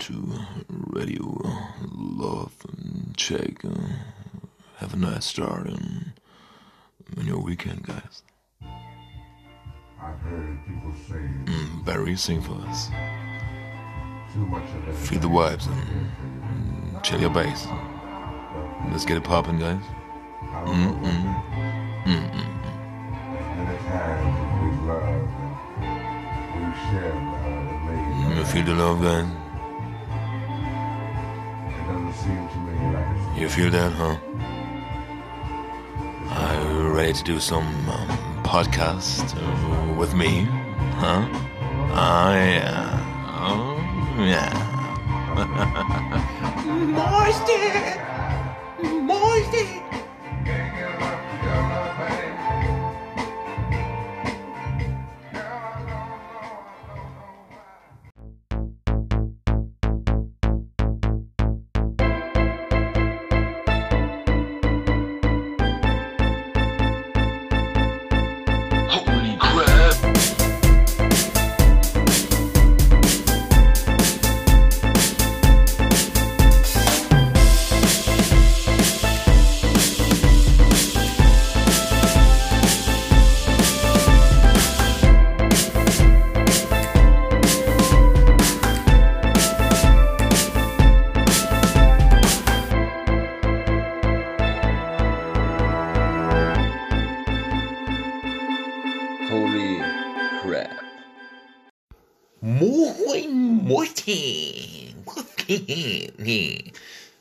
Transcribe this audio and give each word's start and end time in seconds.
to 0.00 0.32
Radio 0.90 1.40
Love 1.92 2.52
and 2.72 3.14
Check. 3.16 3.64
Uh, 3.64 3.70
have 4.78 4.94
a 4.94 4.96
nice 4.96 5.26
start 5.26 5.66
and, 5.66 6.12
in 7.16 7.26
your 7.26 7.38
weekend, 7.38 7.82
guys. 7.82 8.22
I've 10.02 10.18
heard 10.20 10.58
people 10.66 10.92
say 11.08 11.14
Mm, 11.44 11.84
Barry, 11.84 12.16
sing 12.16 12.40
for 12.40 12.54
us. 12.66 12.88
too 14.32 14.46
much 14.46 14.62
of. 14.88 14.96
Feel 14.98 15.20
the 15.20 15.28
vibes 15.28 15.66
and, 15.66 16.10
and 16.94 17.02
chill 17.04 17.20
your 17.20 17.30
bass. 17.30 17.66
Let's 18.90 19.04
get 19.04 19.18
it 19.18 19.24
popping, 19.24 19.58
guys. 19.58 19.82
I 20.42 20.64
don't 20.64 20.80
know 20.80 20.92
what 20.92 21.10
Mm-mm. 22.06 22.40
And 23.58 23.68
at 23.68 23.80
times 23.82 24.36
we 24.62 24.68
love, 24.88 25.28
we 26.56 26.62
share 26.88 27.12
uh, 27.12 27.16
love 27.20 28.32
mm, 28.32 28.36
You 28.38 28.44
feel 28.44 28.64
the 28.64 28.74
love, 28.74 29.02
guys? 29.02 29.26
It 32.10 32.12
doesn't 32.12 32.28
seem 32.28 32.48
to 32.48 32.58
me 32.58 32.94
like 32.94 33.06
it's 33.28 33.40
You 33.40 33.48
feel 33.48 33.70
that, 33.70 33.92
huh? 33.92 34.16
Are 36.30 36.72
you 36.72 36.88
ready 36.90 37.12
to 37.12 37.24
do 37.24 37.40
some 37.40 37.66
um, 37.88 38.08
podcast 38.42 39.36
uh, 39.36 39.94
with 39.94 40.14
me? 40.14 40.46
Huh? 40.98 41.26
Oh, 41.92 42.32
yeah. 42.32 42.98
Oh, 43.42 43.76
yeah. 44.18 44.66
Moisty! 47.00 47.62
Moisty! 49.00 49.79
Crap. 100.40 100.70
Moin, 102.40 103.62
Moiti. 103.64 104.94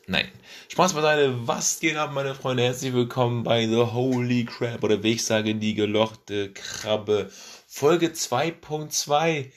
Nein. 0.08 0.28
Spaß 0.70 0.94
beiseite, 0.94 1.48
was 1.48 1.82
geht 1.82 1.98
ab, 1.98 2.12
meine 2.14 2.34
Freunde? 2.34 2.64
Herzlich 2.64 2.94
willkommen 2.94 3.44
bei 3.44 3.68
The 3.68 3.88
Holy 3.92 4.46
Crab 4.46 4.84
oder 4.84 5.04
wie 5.04 5.14
ich 5.14 5.26
sage, 5.26 5.56
die 5.56 5.74
gelochte 5.74 6.54
Krabbe. 6.54 7.30
Folge 7.68 8.08
2.2. 8.08 9.52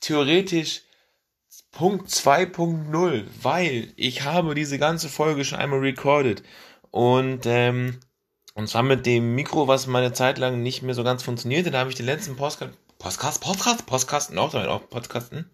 Theoretisch 0.00 0.82
Punkt 1.72 2.08
2.0, 2.08 3.24
weil 3.42 3.92
ich 3.96 4.22
habe 4.22 4.54
diese 4.54 4.78
ganze 4.78 5.08
Folge 5.08 5.44
schon 5.44 5.58
einmal 5.58 5.80
recorded. 5.80 6.44
Und, 6.92 7.46
ähm, 7.46 7.98
und 8.54 8.68
zwar 8.68 8.84
mit 8.84 9.06
dem 9.06 9.34
Mikro, 9.34 9.66
was 9.66 9.88
meine 9.88 10.12
Zeit 10.12 10.38
lang 10.38 10.62
nicht 10.62 10.82
mehr 10.82 10.94
so 10.94 11.02
ganz 11.02 11.24
funktionierte. 11.24 11.72
Da 11.72 11.80
habe 11.80 11.90
ich 11.90 11.96
den 11.96 12.06
letzten 12.06 12.36
Podcast, 12.36 12.70
Podcast, 13.02 13.40
Podcast, 13.40 13.84
Podcasten 13.84 14.38
auch 14.38 14.52
damit 14.52 14.68
auch 14.68 14.88
Podcasten 14.88 15.50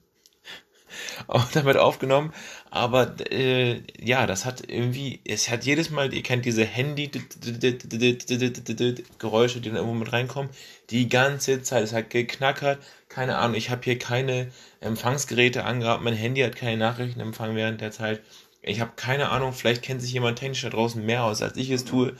auch 1.27 1.51
damit 1.53 1.79
aufgenommen. 1.79 2.35
Aber 2.71 3.15
äh, 3.33 3.81
ja, 3.99 4.27
das 4.27 4.45
hat 4.45 4.69
irgendwie, 4.69 5.21
es 5.25 5.49
hat 5.49 5.65
jedes 5.65 5.89
Mal, 5.89 6.13
ihr 6.13 6.23
kennt 6.23 6.45
diese 6.45 6.65
Handy-Geräusche, 6.65 9.61
die 9.61 9.71
dann 9.71 9.77
irgendwo 9.77 9.95
mit 9.95 10.13
reinkommen, 10.13 10.51
die 10.91 11.09
ganze 11.09 11.63
Zeit. 11.63 11.85
Es 11.85 11.95
hat 11.95 12.11
geknackert, 12.11 12.81
keine 13.09 13.39
Ahnung, 13.39 13.57
ich 13.57 13.71
habe 13.71 13.81
hier 13.83 13.99
keine 13.99 14.51
Empfangsgeräte 14.81 15.65
angehabt, 15.65 16.03
mein 16.03 16.13
Handy 16.13 16.43
hat 16.43 16.55
keine 16.55 16.77
Nachrichten 16.77 17.21
empfangen 17.21 17.57
während 17.57 17.81
der 17.81 17.93
Zeit. 17.93 18.21
Ich 18.61 18.81
habe 18.81 18.93
keine 18.97 19.31
Ahnung, 19.31 19.55
vielleicht 19.55 19.81
kennt 19.83 20.03
sich 20.03 20.13
jemand 20.13 20.39
technisch 20.39 20.61
da 20.63 20.69
draußen 20.69 21.03
mehr 21.05 21.25
aus, 21.25 21.41
als 21.41 21.57
ich 21.57 21.71
es 21.71 21.87
tue. 21.87 22.15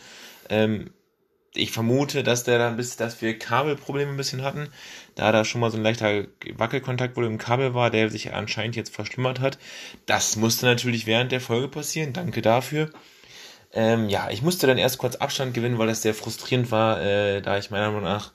Ähm, 0.49 0.91
ich 1.55 1.73
vermute, 1.73 2.23
dass 2.23 2.45
der 2.45 2.59
da 2.59 2.69
ein 2.69 2.77
bisschen, 2.77 2.99
dass 2.99 3.21
wir 3.23 3.39
Kabelprobleme 3.39 4.11
ein 4.11 4.17
bisschen 4.17 4.43
hatten, 4.43 4.69
da 5.15 5.33
da 5.33 5.45
schon 5.45 5.61
mal 5.61 5.71
so 5.71 5.77
ein 5.77 5.83
leichter 5.83 6.25
Wackelkontakt 6.57 7.17
wohl 7.17 7.27
im 7.27 7.39
Kabel 7.39 7.75
war, 7.75 7.91
der 7.91 8.11
sich 8.11 8.33
anscheinend 8.33 8.77
jetzt 8.77 8.95
verschlimmert 8.95 9.41
hat. 9.41 9.59
Das 10.07 10.37
musste 10.37 10.67
natürlich 10.67 11.07
während 11.07 11.33
der 11.33 11.41
Folge 11.41 11.69
passieren. 11.69 12.13
Danke 12.13 12.43
dafür. 12.43 12.91
Ähm, 13.73 14.09
ja, 14.09 14.31
ich 14.31 14.43
musste 14.43 14.67
dann 14.67 14.79
erst 14.79 14.99
kurz 14.99 15.17
Abstand 15.17 15.55
gewinnen, 15.55 15.79
weil 15.79 15.89
das 15.89 16.03
sehr 16.03 16.15
frustrierend 16.15 16.71
war, 16.71 17.01
äh, 17.03 17.43
da 17.43 17.59
ich 17.59 17.71
meiner 17.71 17.89
Meinung 17.89 18.05
nach 18.05 18.33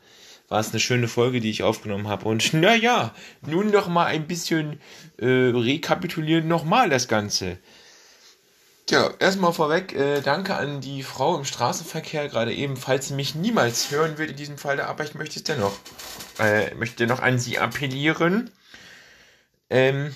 war 0.50 0.60
es 0.60 0.70
eine 0.70 0.80
schöne 0.80 1.08
Folge, 1.08 1.42
die 1.42 1.50
ich 1.50 1.64
aufgenommen 1.64 2.08
habe. 2.08 2.26
Und 2.26 2.54
naja, 2.54 3.14
nun 3.42 3.72
noch 3.72 3.88
mal 3.88 4.06
ein 4.06 4.28
bisschen 4.28 4.80
äh, 5.18 5.26
rekapitulieren 5.26 6.48
nochmal 6.48 6.90
das 6.90 7.08
Ganze. 7.08 7.58
Tja, 8.86 9.14
erstmal 9.18 9.54
vorweg, 9.54 9.94
äh, 9.94 10.20
danke 10.20 10.56
an 10.56 10.82
die 10.82 11.04
Frau 11.04 11.38
im 11.38 11.46
Straßenverkehr 11.46 12.28
gerade 12.28 12.54
eben, 12.54 12.76
falls 12.76 13.08
sie 13.08 13.14
mich 13.14 13.34
niemals 13.34 13.92
hören 13.92 14.18
wird 14.18 14.32
in 14.32 14.36
diesem 14.36 14.58
Fall, 14.58 14.82
aber 14.82 15.06
ich 15.06 15.16
möchte 15.16 15.38
es 15.38 15.44
dennoch, 15.46 15.72
äh, 16.38 16.76
möchte 16.76 17.08
noch 17.08 17.22
an 17.22 17.40
sie 17.40 17.60
appellieren, 17.60 18.52
ähm, 19.70 20.14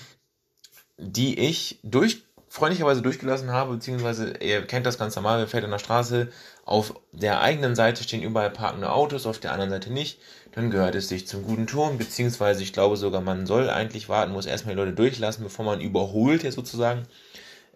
die 0.98 1.38
ich 1.38 1.78
durch, 1.82 2.24
freundlicherweise 2.50 3.00
durchgelassen 3.00 3.52
habe, 3.52 3.74
beziehungsweise 3.74 4.34
ihr 4.40 4.66
kennt 4.66 4.84
das 4.84 4.98
ganz 4.98 5.16
normal, 5.16 5.38
wer 5.38 5.48
fährt 5.48 5.64
an 5.64 5.70
der 5.70 5.78
Straße, 5.78 6.28
auf 6.66 6.92
der 7.12 7.40
eigenen 7.40 7.74
Seite 7.74 8.02
stehen 8.02 8.22
überall 8.22 8.50
parkende 8.50 8.92
Autos, 8.92 9.24
auf 9.24 9.38
der 9.38 9.52
anderen 9.52 9.70
Seite 9.70 9.90
nicht, 9.90 10.20
dann 10.52 10.70
gehört 10.70 10.94
es 10.94 11.08
sich 11.08 11.26
zum 11.26 11.42
guten 11.44 11.66
Ton, 11.66 11.96
beziehungsweise 11.96 12.62
ich 12.62 12.74
glaube 12.74 12.98
sogar, 12.98 13.22
man 13.22 13.46
soll 13.46 13.70
eigentlich 13.70 14.10
warten, 14.10 14.32
muss 14.32 14.44
erstmal 14.44 14.74
die 14.74 14.80
Leute 14.80 14.92
durchlassen, 14.92 15.42
bevor 15.42 15.64
man 15.64 15.80
überholt, 15.80 16.42
ja 16.42 16.52
sozusagen 16.52 17.06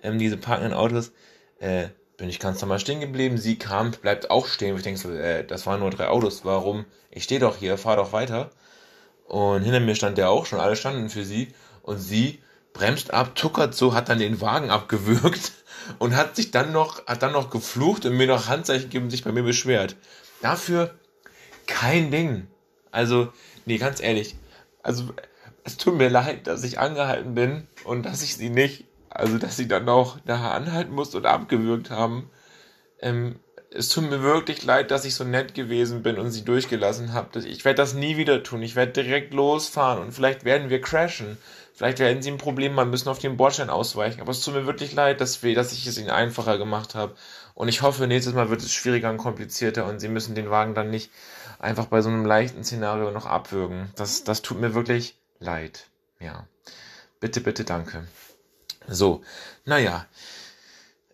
ähm, 0.03 0.19
diese 0.19 0.37
parkenden 0.37 0.75
Autos, 0.75 1.13
äh, 1.61 1.89
bin 2.17 2.29
ich 2.29 2.39
ganz 2.39 2.61
normal 2.61 2.79
stehen 2.79 3.01
geblieben. 3.01 3.39
Sie 3.39 3.59
kam, 3.59 3.91
bleibt 3.91 4.31
auch 4.31 4.47
stehen. 4.47 4.77
Ich 4.77 4.83
denke 4.83 5.01
so, 5.01 5.11
äh, 5.11 5.45
das 5.45 5.67
waren 5.67 5.81
nur 5.81 5.91
drei 5.91 6.09
Autos. 6.09 6.45
Warum? 6.45 6.85
Ich 7.11 7.25
stehe 7.25 7.41
doch 7.41 7.57
hier, 7.57 7.79
fahr 7.79 7.97
doch 7.97 8.13
weiter. 8.13 8.51
Und 9.27 9.63
hinter 9.63 9.81
mir 9.81 9.95
stand 9.95 10.19
der 10.19 10.31
auch 10.31 10.47
schon. 10.47 10.61
Alle 10.61 10.77
standen 10.77 11.09
für 11.09 11.25
sie. 11.25 11.55
Und 11.83 11.99
sie 11.99 12.41
bremst 12.73 13.13
ab, 13.13 13.35
tuckert 13.35 13.75
so, 13.75 13.95
hat 13.95 14.09
dann 14.09 14.19
den 14.19 14.41
Wagen 14.41 14.71
abgewürgt 14.71 15.53
und 15.99 16.17
hat 16.17 16.37
sich 16.37 16.51
dann 16.51 16.73
noch, 16.73 17.07
hat 17.07 17.23
dann 17.23 17.33
noch 17.33 17.51
geflucht 17.51 18.07
und 18.07 18.17
mir 18.17 18.27
noch 18.27 18.49
Handzeichen 18.49 18.85
gegeben 18.85 19.07
und 19.07 19.11
sich 19.11 19.25
bei 19.25 19.33
mir 19.33 19.43
beschwert. 19.43 19.97
Dafür 20.41 20.95
kein 21.67 22.11
Ding. 22.11 22.47
Also, 22.91 23.33
nee, 23.67 23.79
ganz 23.79 24.01
ehrlich. 24.01 24.37
Also, 24.83 25.05
es 25.65 25.77
tut 25.77 25.97
mir 25.97 26.09
leid, 26.09 26.47
dass 26.47 26.65
ich 26.65 26.79
angehalten 26.79 27.35
bin 27.35 27.67
und 27.85 28.05
dass 28.05 28.23
ich 28.23 28.37
sie 28.37 28.51
nicht 28.51 28.85
also, 29.15 29.39
dass 29.39 29.57
sie 29.57 29.69
dann 29.69 29.89
auch 29.89 30.17
nachher 30.25 30.55
anhalten 30.55 30.95
musste 30.95 31.19
und 31.19 31.27
abgewürgt 31.27 31.91
haben. 31.91 32.31
Ähm, 33.01 33.37
es 33.71 33.89
tut 33.89 34.09
mir 34.09 34.23
wirklich 34.23 34.65
leid, 34.65 34.91
dass 34.91 35.05
ich 35.05 35.15
so 35.15 35.25
nett 35.25 35.55
gewesen 35.55 36.03
bin 36.03 36.19
und 36.19 36.31
sie 36.31 36.45
durchgelassen 36.45 37.13
habe. 37.13 37.39
Ich 37.41 37.65
werde 37.65 37.77
das 37.77 37.95
nie 37.95 38.17
wieder 38.17 38.43
tun. 38.43 38.63
Ich 38.63 38.77
werde 38.77 38.93
direkt 38.93 39.33
losfahren 39.33 40.03
und 40.03 40.13
vielleicht 40.13 40.45
werden 40.45 40.71
wir 40.71 40.81
crashen. 40.81 41.39
Vielleicht 41.75 41.99
werden 42.01 42.23
sie 42.23 42.31
ein 42.31 42.39
Problem 42.39 42.79
haben, 42.79 42.91
müssen 42.91 43.09
auf 43.09 43.19
den 43.19 43.37
Bordstein 43.39 43.71
ausweichen. 43.71 44.21
Aber 44.21 44.31
es 44.31 44.43
tut 44.43 44.55
mir 44.55 44.67
wirklich 44.67 44.93
leid, 44.93 45.21
dass, 45.21 45.43
wir, 45.43 45.55
dass 45.55 45.73
ich 45.73 45.87
es 45.87 45.99
ihnen 45.99 46.11
einfacher 46.11 46.59
gemacht 46.59 46.95
habe. 46.95 47.17
Und 47.55 47.69
ich 47.69 47.81
hoffe, 47.83 48.07
nächstes 48.07 48.35
Mal 48.35 48.51
wird 48.51 48.61
es 48.61 48.73
schwieriger 48.73 49.11
und 49.11 49.17
komplizierter 49.17 49.87
und 49.87 49.99
sie 49.99 50.09
müssen 50.09 50.35
den 50.35 50.51
Wagen 50.51 50.75
dann 50.75 50.91
nicht 50.91 51.11
einfach 51.59 51.87
bei 51.87 52.03
so 52.03 52.11
einem 52.11 52.27
leichten 52.27 52.65
Szenario 52.65 53.11
noch 53.11 53.27
abwürgen. 53.27 53.91
Das, 53.97 54.25
das 54.25 54.43
tut 54.43 54.61
mir 54.61 54.75
wirklich 54.75 55.17
leid. 55.39 55.87
Ja. 56.21 56.47
Bitte, 57.21 57.41
bitte, 57.41 57.65
danke. 57.65 58.05
So, 58.89 59.23
naja. 59.65 60.07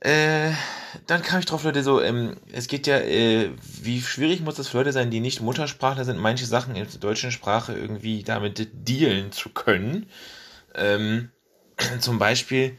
Äh, 0.00 0.52
dann 1.06 1.22
kam 1.22 1.40
ich 1.40 1.46
drauf, 1.46 1.64
Leute, 1.64 1.82
so, 1.82 2.00
ähm, 2.00 2.36
es 2.52 2.68
geht 2.68 2.86
ja, 2.86 2.98
äh, 2.98 3.50
wie 3.82 4.00
schwierig 4.00 4.40
muss 4.42 4.58
es 4.58 4.68
für 4.68 4.78
Leute 4.78 4.92
sein, 4.92 5.10
die 5.10 5.20
nicht 5.20 5.40
Muttersprachler 5.40 6.04
sind, 6.04 6.18
manche 6.18 6.46
Sachen 6.46 6.76
in 6.76 6.86
der 6.86 7.00
deutschen 7.00 7.32
Sprache 7.32 7.72
irgendwie 7.74 8.22
damit 8.22 8.68
dealen 8.88 9.32
zu 9.32 9.48
können. 9.50 10.06
Ähm, 10.74 11.30
zum 12.00 12.18
Beispiel, 12.20 12.76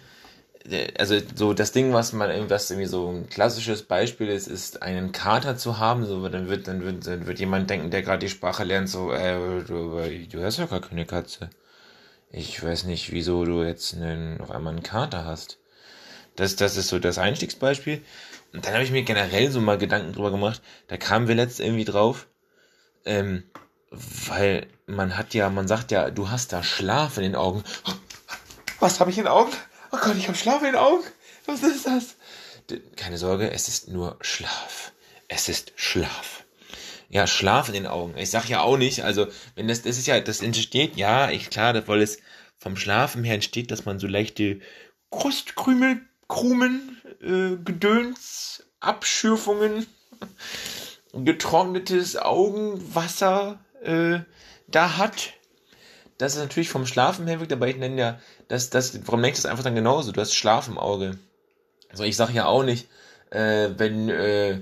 äh, 0.69 0.93
also 0.97 1.17
so 1.35 1.53
das 1.53 1.71
Ding, 1.73 1.93
was 1.93 2.13
man 2.13 2.29
irgendwas 2.31 2.71
irgendwie 2.71 2.87
so 2.87 3.09
ein 3.11 3.29
klassisches 3.29 3.83
Beispiel 3.83 4.29
ist, 4.29 4.47
ist 4.47 4.81
einen 4.83 5.11
Kater 5.11 5.57
zu 5.57 5.77
haben, 5.79 6.05
so 6.05 6.27
dann 6.29 6.49
wird 6.49 6.67
dann 6.67 6.83
wird, 6.83 7.07
dann 7.07 7.27
wird 7.27 7.39
jemand 7.39 7.69
denken, 7.69 7.91
der 7.91 8.01
gerade 8.03 8.19
die 8.19 8.29
Sprache 8.29 8.63
lernt, 8.63 8.89
so 8.89 9.11
äh, 9.11 9.63
du, 9.63 10.01
du 10.31 10.43
hast 10.43 10.57
ja 10.59 10.65
gar 10.67 10.81
keine 10.81 11.05
Katze. 11.05 11.49
Ich 12.31 12.63
weiß 12.63 12.83
nicht, 12.83 13.11
wieso 13.11 13.43
du 13.45 13.63
jetzt 13.63 13.93
einen, 13.95 14.39
auf 14.41 14.51
einmal 14.51 14.73
einen 14.73 14.83
Kater 14.83 15.25
hast. 15.25 15.57
Das, 16.35 16.55
das 16.55 16.77
ist 16.77 16.87
so 16.87 16.99
das 16.99 17.17
Einstiegsbeispiel. 17.17 18.03
Und 18.53 18.65
dann 18.65 18.73
habe 18.73 18.83
ich 18.83 18.91
mir 18.91 19.03
generell 19.03 19.51
so 19.51 19.61
mal 19.61 19.77
Gedanken 19.77 20.13
drüber 20.13 20.31
gemacht. 20.31 20.61
Da 20.87 20.97
kamen 20.97 21.27
wir 21.27 21.35
letzt 21.35 21.59
irgendwie 21.59 21.85
drauf. 21.85 22.27
Ähm, 23.05 23.43
weil 23.91 24.67
man 24.85 25.17
hat 25.17 25.33
ja, 25.33 25.49
man 25.49 25.67
sagt 25.67 25.91
ja, 25.91 26.11
du 26.11 26.29
hast 26.29 26.53
da 26.53 26.63
Schlaf 26.63 27.17
in 27.17 27.23
den 27.23 27.35
Augen. 27.35 27.63
Was 28.79 28.99
habe 28.99 29.09
ich 29.09 29.17
in 29.17 29.25
den 29.25 29.31
Augen? 29.31 29.51
Oh 29.91 29.97
Gott, 29.97 30.15
ich 30.15 30.27
habe 30.27 30.37
Schlaf 30.37 30.61
in 30.61 30.67
den 30.67 30.75
Augen. 30.75 31.03
Was 31.45 31.63
ist 31.63 31.87
das? 31.87 32.15
Keine 32.95 33.17
Sorge, 33.17 33.51
es 33.51 33.67
ist 33.67 33.87
nur 33.87 34.17
Schlaf. 34.21 34.91
Es 35.27 35.49
ist 35.49 35.73
Schlaf. 35.75 36.45
Ja, 37.09 37.25
Schlaf 37.25 37.67
in 37.67 37.73
den 37.73 37.87
Augen. 37.87 38.15
Ich 38.17 38.29
sag 38.29 38.47
ja 38.47 38.61
auch 38.61 38.77
nicht, 38.77 39.03
also, 39.03 39.27
wenn 39.55 39.67
das, 39.67 39.81
das 39.81 39.97
ist 39.97 40.05
ja, 40.05 40.19
das 40.19 40.41
entsteht, 40.41 40.95
ja, 40.95 41.31
ich, 41.31 41.49
klar, 41.49 41.73
das, 41.73 41.87
weil 41.87 42.01
es 42.01 42.19
vom 42.59 42.75
Schlafen 42.75 43.23
her 43.23 43.35
entsteht, 43.35 43.71
dass 43.71 43.85
man 43.85 43.97
so 43.97 44.07
leichte 44.07 44.59
Krustkrümel, 45.09 46.01
Krumen, 46.27 47.01
äh, 47.21 47.57
Gedöns, 47.63 48.63
Abschürfungen, 48.79 49.87
getrocknetes 51.13 52.15
Augenwasser, 52.17 53.59
äh, 53.81 54.19
da 54.67 54.97
hat. 54.97 55.33
Das 56.19 56.35
ist 56.35 56.39
natürlich 56.39 56.69
vom 56.69 56.85
Schlafen 56.85 57.25
her 57.27 57.39
wirkt, 57.39 57.53
aber 57.53 57.67
ich 57.67 57.77
nenne 57.77 57.99
ja, 57.99 58.19
das, 58.49 58.69
das, 58.69 59.07
warum 59.07 59.23
denkst 59.23 59.39
du 59.39 59.43
das 59.43 59.51
einfach 59.51 59.63
dann 59.63 59.73
genauso? 59.73 60.11
Du 60.11 60.21
hast 60.21 60.35
Schlaf 60.35 60.67
im 60.67 60.77
Auge. 60.77 61.17
Also 61.89 62.03
ich 62.03 62.15
sag 62.15 62.31
ja 62.33 62.45
auch 62.45 62.63
nicht, 62.63 62.87
äh, 63.31 63.69
wenn, 63.77 64.09
äh, 64.09 64.61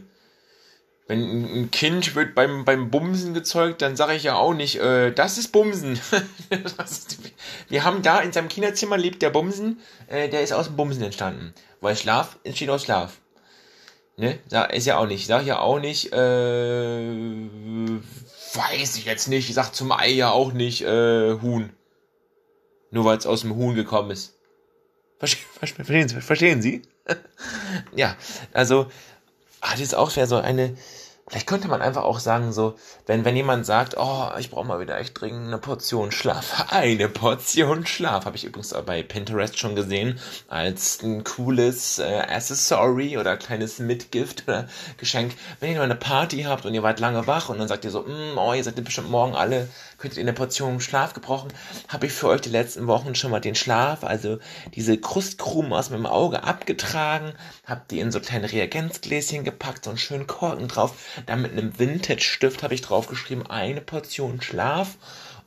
wenn 1.07 1.61
ein 1.61 1.71
Kind 1.71 2.15
wird 2.15 2.35
beim, 2.35 2.65
beim 2.65 2.91
Bumsen 2.91 3.33
gezeugt, 3.33 3.81
dann 3.81 3.95
sage 3.95 4.15
ich 4.15 4.23
ja 4.23 4.35
auch 4.35 4.53
nicht, 4.53 4.79
äh, 4.79 5.11
das 5.11 5.37
ist 5.37 5.53
Bumsen. 5.53 5.99
das 6.77 6.91
ist, 6.91 7.17
wir 7.69 7.85
haben 7.85 8.01
da 8.01 8.19
in 8.19 8.33
seinem 8.33 8.49
Kinderzimmer 8.49 8.97
lebt 8.97 9.21
der 9.21 9.29
Bumsen, 9.29 9.79
äh, 10.07 10.27
der 10.27 10.41
ist 10.41 10.51
aus 10.51 10.65
dem 10.65 10.75
Bumsen 10.75 11.03
entstanden. 11.03 11.53
Weil 11.79 11.95
Schlaf 11.95 12.37
entsteht 12.43 12.69
aus 12.69 12.83
Schlaf. 12.83 13.19
Ne? 14.17 14.39
Da 14.49 14.65
ist 14.65 14.85
ja 14.85 14.97
auch 14.97 15.05
nicht. 15.05 15.21
Ich 15.21 15.27
sag 15.27 15.45
ja 15.45 15.59
auch 15.59 15.79
nicht, 15.79 16.11
äh, 16.11 16.17
weiß 18.53 18.97
ich 18.97 19.05
jetzt 19.05 19.27
nicht. 19.27 19.47
Ich 19.47 19.55
sag 19.55 19.73
zum 19.73 19.91
Ei 19.91 20.09
ja 20.09 20.31
auch 20.31 20.51
nicht, 20.51 20.81
äh, 20.81 21.39
Huhn. 21.39 21.69
Nur 22.91 23.05
weil 23.05 23.17
es 23.17 23.27
aus 23.27 23.41
dem 23.41 23.55
Huhn 23.55 23.75
gekommen 23.75 24.11
ist. 24.11 24.33
Verstehen? 25.19 26.09
Verstehen 26.09 26.61
Sie? 26.61 26.81
ja, 27.95 28.15
also, 28.53 28.87
ah, 29.61 29.71
das 29.71 29.81
ist 29.81 29.95
auch 29.95 30.11
schwer 30.11 30.27
so 30.27 30.37
eine, 30.37 30.75
Vielleicht 31.29 31.47
könnte 31.47 31.67
man 31.67 31.81
einfach 31.81 32.03
auch 32.03 32.19
sagen, 32.19 32.53
so, 32.53 32.75
wenn, 33.05 33.25
wenn 33.25 33.35
jemand 33.35 33.65
sagt, 33.65 33.97
oh, 33.97 34.29
ich 34.39 34.49
brauche 34.49 34.65
mal 34.65 34.79
wieder 34.79 34.97
echt 34.97 35.19
dringend 35.19 35.47
eine 35.47 35.57
Portion 35.57 36.13
Schlaf. 36.13 36.67
Eine 36.71 37.09
Portion 37.09 37.85
Schlaf. 37.85 38.23
Habe 38.23 38.37
ich 38.37 38.45
übrigens 38.45 38.73
bei 38.85 39.03
Pinterest 39.03 39.59
schon 39.59 39.75
gesehen, 39.75 40.21
als 40.47 41.03
ein 41.03 41.25
cooles 41.25 41.99
äh, 41.99 42.03
Accessory 42.29 43.17
oder 43.17 43.35
kleines 43.35 43.79
Mitgift 43.79 44.45
oder 44.47 44.69
Geschenk. 44.99 45.33
Wenn 45.59 45.71
ihr 45.71 45.75
nur 45.75 45.83
eine 45.83 45.95
Party 45.95 46.43
habt 46.43 46.65
und 46.65 46.73
ihr 46.73 46.83
wart 46.83 47.01
lange 47.01 47.27
wach 47.27 47.49
und 47.49 47.59
dann 47.59 47.67
sagt 47.67 47.83
ihr 47.83 47.91
so, 47.91 48.03
mm, 48.03 48.37
oh, 48.37 48.53
ihr 48.53 48.63
seid 48.63 48.81
bestimmt 48.85 49.09
morgen 49.09 49.35
alle, 49.35 49.67
könntet 49.97 50.17
ihr 50.17 50.23
eine 50.23 50.33
Portion 50.33 50.79
Schlaf 50.79 51.13
gebrauchen, 51.13 51.51
habe 51.87 52.05
ich 52.05 52.13
für 52.13 52.27
euch 52.27 52.41
die 52.41 52.49
letzten 52.49 52.87
Wochen 52.87 53.15
schon 53.15 53.31
mal 53.31 53.39
den 53.39 53.55
Schlaf, 53.55 54.03
also 54.03 54.39
diese 54.75 54.97
Krustkrumen 54.97 55.73
aus 55.73 55.89
meinem 55.89 56.05
Auge 56.05 56.43
abgetragen, 56.43 57.33
habt 57.65 57.91
die 57.91 57.99
in 57.99 58.11
so 58.11 58.19
kleine 58.19 58.51
Reagenzgläschen 58.51 59.43
gepackt, 59.43 59.85
so 59.85 59.91
einen 59.91 59.99
schönen 59.99 60.27
Korken 60.27 60.67
drauf 60.67 60.93
dann 61.25 61.41
mit 61.41 61.51
einem 61.51 61.77
Vintage-Stift 61.77 62.63
habe 62.63 62.73
ich 62.73 62.81
draufgeschrieben, 62.81 63.47
eine 63.47 63.81
Portion 63.81 64.41
Schlaf. 64.41 64.97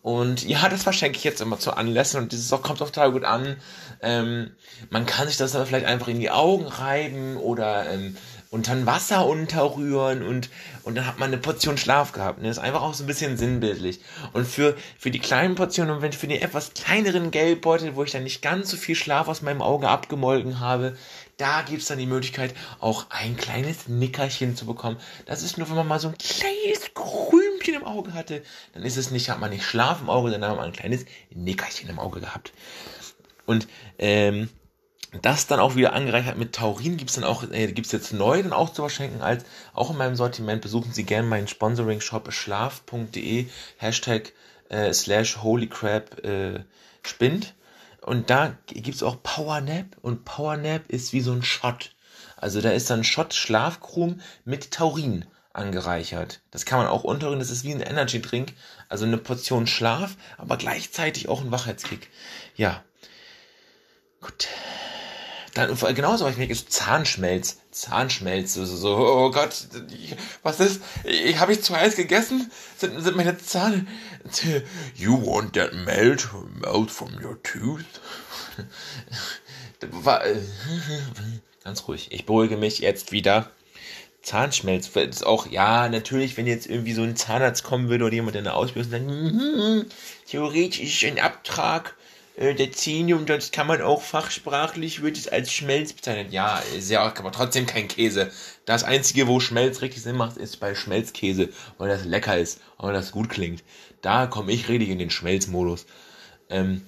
Und 0.03 0.49
ja, 0.49 0.69
das 0.71 0.85
verschenke 0.85 1.19
ich 1.19 1.25
jetzt 1.25 1.43
immer 1.43 1.59
zu 1.59 1.77
Anlässen 1.77 2.21
und 2.23 2.33
dieses 2.33 2.53
auch 2.55 2.63
kommt 2.63 2.81
auch 2.81 2.87
total 2.87 3.13
gut 3.13 3.25
an. 3.25 3.57
Ähm, 4.01 4.53
man 4.89 5.05
kann 5.05 5.29
sich 5.29 5.37
das 5.37 5.53
dann 5.53 5.67
vielleicht 5.67 5.85
einfach 5.85 6.09
in 6.09 6.21
die 6.21 6.31
Augen 6.31 6.67
reiben 6.67 7.37
oder 7.37 7.91
ähm, 7.91 8.17
unter 8.51 8.73
ein 8.73 8.85
Wasser 8.85 9.27
unterrühren 9.27 10.25
und, 10.25 10.51
und 10.83 10.97
dann 10.97 11.07
hat 11.07 11.21
man 11.21 11.29
eine 11.29 11.39
Portion 11.39 11.79
Schlaf 11.79 12.11
gehabt. 12.11 12.43
Ne? 12.43 12.49
Ist 12.49 12.59
einfach 12.59 12.83
auch 12.83 12.95
so 12.95 13.05
ein 13.05 13.07
bisschen 13.07 13.37
sinnbildlich. 13.37 14.01
Und 14.33 14.45
für, 14.45 14.77
für 14.99 15.13
die 15.13 15.21
kleinen 15.21 15.55
Portionen 15.55 15.95
und 15.95 16.03
wenn 16.03 16.13
für 16.13 16.27
die 16.27 16.41
etwas 16.41 16.75
kleineren 16.75 17.31
Geldbeutel, 17.31 17.95
wo 17.95 18.03
ich 18.03 18.11
dann 18.11 18.25
nicht 18.25 18.43
ganz 18.43 18.69
so 18.69 18.77
viel 18.77 18.97
Schlaf 18.97 19.29
aus 19.29 19.43
meinem 19.43 19.63
Auge 19.63 19.89
abgemolken 19.89 20.59
habe, 20.59 20.97
da 21.37 21.63
gibt's 21.63 21.87
dann 21.87 21.99
die 21.99 22.07
Möglichkeit, 22.07 22.53
auch 22.81 23.07
ein 23.11 23.37
kleines 23.37 23.87
Nickerchen 23.87 24.57
zu 24.57 24.67
bekommen. 24.67 24.97
Das 25.27 25.45
ist 25.45 25.57
nur, 25.57 25.69
wenn 25.69 25.77
man 25.77 25.89
mal 25.89 26.01
so 26.01 26.09
ein 26.09 26.19
kleines 26.19 26.93
Krümchen 26.93 27.75
im 27.75 27.85
Auge 27.85 28.15
hatte, 28.15 28.43
dann 28.75 28.83
ist 28.83 28.97
es 28.97 29.13
nicht, 29.13 29.31
hat 29.31 29.39
man 29.39 29.51
nicht 29.51 29.65
Schlaf 29.65 30.01
im 30.01 30.11
Auge, 30.11 30.33
sondern 30.33 30.51
hat 30.51 30.59
man 30.59 30.67
ein 30.67 30.73
kleines 30.73 31.07
Nickerchen 31.31 31.89
im 31.89 32.01
Auge 32.01 32.21
gehabt. 32.21 32.53
Und 33.47 33.69
ähm, 33.99 34.49
das 35.23 35.47
dann 35.47 35.61
auch 35.61 35.75
wieder 35.75 35.93
angereichert 35.93 36.39
mit 36.39 36.55
Taurin 36.55 36.97
gibt's 36.97 37.15
dann 37.15 37.25
auch, 37.25 37.43
äh, 37.51 37.73
gibt's 37.73 37.93
jetzt 37.93 38.13
neu 38.13 38.43
dann 38.43 38.53
auch 38.53 38.71
zu 38.73 38.83
verschenken 38.83 39.23
als 39.23 39.45
auch 39.75 39.91
in 39.91 39.97
meinem 39.97 40.17
Sortiment. 40.17 40.63
Besuchen 40.63 40.93
Sie 40.93 41.05
gerne 41.05 41.27
meinen 41.27 41.49
Sponsoring-Shop 41.49 42.33
schlaf.de 42.33 43.49
Hashtag 43.79 44.33
äh, 44.69 44.93
slash 44.93 45.39
holycrap 45.39 46.25
äh, 46.25 46.65
spinnt. 47.03 47.55
Und 48.03 48.31
da 48.31 48.57
gibt's 48.67 49.03
auch 49.03 49.23
Powernap 49.23 49.97
und 50.01 50.25
Powernap 50.25 50.89
ist 50.89 51.13
wie 51.13 51.21
so 51.21 51.33
ein 51.33 51.43
Shot. 51.43 51.93
Also 52.37 52.61
da 52.61 52.71
ist 52.71 52.89
dann 52.89 53.05
Shot 53.05 53.35
Schlafkrumm 53.35 54.21
mit 54.45 54.71
Taurin 54.71 55.27
angereichert. 55.53 56.41
Das 56.51 56.65
kann 56.65 56.79
man 56.79 56.89
auch 56.89 57.05
unterrühren, 57.05 57.41
das 57.41 57.51
ist 57.51 57.65
wie 57.65 57.73
ein 57.73 57.81
Energy 57.81 58.23
Drink, 58.23 58.55
also 58.89 59.05
eine 59.05 59.19
Portion 59.19 59.67
Schlaf, 59.67 60.17
aber 60.39 60.57
gleichzeitig 60.57 61.29
auch 61.29 61.43
ein 61.43 61.51
Wachheitskick. 61.51 62.09
Ja. 62.57 62.83
Gut. 64.21 64.49
Dann, 65.55 65.77
genauso 65.95 66.25
was 66.25 66.33
ich 66.33 66.39
mir 66.39 66.49
ist 66.49 66.73
Zahnschmelz. 66.73 67.59
Zahnschmelz. 67.71 68.55
So, 68.55 68.65
so, 68.65 68.97
oh 68.97 69.31
Gott, 69.31 69.67
was 70.43 70.61
ist? 70.61 70.81
Habe 71.37 71.53
ich 71.53 71.63
zu 71.63 71.75
heiß 71.77 71.97
gegessen? 71.97 72.51
Sind, 72.77 73.03
sind 73.03 73.17
meine 73.17 73.37
Zahn... 73.39 73.89
You 74.95 75.21
want 75.25 75.55
that 75.55 75.73
melt? 75.73 76.29
Melt 76.61 76.91
from 76.91 77.11
your 77.23 77.43
tooth? 77.43 77.85
Ganz 81.65 81.89
ruhig. 81.89 82.09
Ich 82.11 82.27
beruhige 82.27 82.57
mich 82.57 82.79
jetzt 82.79 83.13
wieder. 83.13 83.51
Zahnschmelz 84.23 84.89
ist 84.89 85.25
auch, 85.25 85.47
ja, 85.47 85.89
natürlich, 85.89 86.37
wenn 86.37 86.47
jetzt 86.47 86.67
irgendwie 86.67 86.93
so 86.93 87.03
ein 87.03 87.17
Zahnarzt 87.17 87.65
kommen 87.65 87.89
würde 87.89 88.05
oder 88.05 88.15
jemand 88.15 88.37
in 88.37 88.45
der 88.45 88.55
Ausbildung 88.55 88.91
sagt, 88.91 89.07
mm, 89.07 89.91
theoretisch 90.27 91.05
ein 91.05 91.19
Abtrag 91.19 91.97
äh, 92.37 92.55
der 92.55 92.73
Zenium, 92.73 93.27
das 93.27 93.51
kann 93.51 93.67
man 93.67 93.83
auch 93.83 94.03
fachsprachlich, 94.03 95.03
wird 95.03 95.17
es 95.17 95.29
als 95.29 95.53
Schmelz 95.53 95.93
bezeichnet. 95.93 96.33
Ja, 96.33 96.59
ist 96.77 96.91
ja 96.91 97.03
aber 97.03 97.33
trotzdem 97.33 97.67
kein 97.67 97.89
Käse. 97.89 98.31
Das 98.65 98.85
einzige, 98.85 99.27
wo 99.27 99.41
Schmelz 99.41 99.83
richtig 99.83 100.03
Sinn 100.03 100.17
macht, 100.17 100.37
ist 100.37 100.61
bei 100.61 100.75
Schmelzkäse, 100.75 101.49
weil 101.79 101.89
das 101.89 102.05
lecker 102.05 102.39
ist, 102.39 102.61
weil 102.79 102.93
das 102.93 103.13
gut 103.13 103.29
klingt. 103.29 103.63
Da 104.01 104.27
komme 104.27 104.53
ich 104.53 104.69
richtig 104.69 104.89
in 104.89 104.99
den 104.99 105.11
Schmelzmodus. 105.11 105.87
Ähm, 106.49 106.83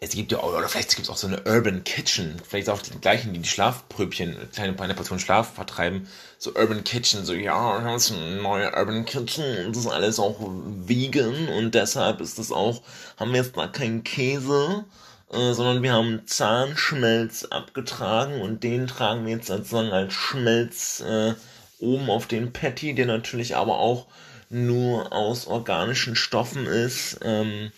es 0.00 0.10
gibt 0.10 0.30
ja 0.30 0.38
auch, 0.38 0.52
oder 0.52 0.68
vielleicht 0.68 0.90
gibt 0.90 1.08
es 1.08 1.10
auch 1.10 1.16
so 1.16 1.26
eine 1.26 1.42
Urban 1.44 1.82
Kitchen, 1.84 2.36
vielleicht 2.46 2.68
auch 2.68 2.82
die 2.82 2.98
gleichen, 3.00 3.32
die 3.32 3.40
die 3.40 3.48
Schlafpröbchen, 3.48 4.36
kleine 4.52 4.78
eine 4.78 4.94
Portion 4.94 5.18
Schlaf 5.18 5.54
vertreiben, 5.54 6.06
so 6.38 6.54
Urban 6.54 6.84
Kitchen, 6.84 7.24
so 7.24 7.32
ja, 7.32 7.80
das 7.80 8.10
ist 8.10 8.16
ein 8.16 8.42
neuer 8.42 8.76
Urban 8.76 9.06
Kitchen, 9.06 9.72
das 9.72 9.84
ist 9.84 9.90
alles 9.90 10.18
auch 10.18 10.36
vegan 10.40 11.48
und 11.48 11.74
deshalb 11.74 12.20
ist 12.20 12.38
das 12.38 12.52
auch, 12.52 12.82
haben 13.16 13.32
wir 13.32 13.40
jetzt 13.40 13.56
da 13.56 13.68
keinen 13.68 14.04
Käse, 14.04 14.84
äh, 15.32 15.52
sondern 15.54 15.82
wir 15.82 15.94
haben 15.94 16.26
Zahnschmelz 16.26 17.44
abgetragen 17.44 18.42
und 18.42 18.62
den 18.62 18.86
tragen 18.86 19.24
wir 19.24 19.36
jetzt 19.36 19.46
sozusagen 19.46 19.92
als 19.92 20.12
Schmelz 20.12 21.00
äh, 21.00 21.34
oben 21.78 22.10
auf 22.10 22.26
den 22.26 22.52
Patty, 22.52 22.94
der 22.94 23.06
natürlich 23.06 23.56
aber 23.56 23.78
auch 23.78 24.06
nur 24.50 25.12
aus 25.12 25.46
organischen 25.46 26.16
Stoffen 26.16 26.66
ist. 26.66 27.18
Ähm, 27.22 27.72